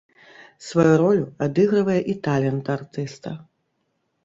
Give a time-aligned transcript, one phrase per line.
[0.67, 3.29] Сваю ролю адыгрывае і талент артыста.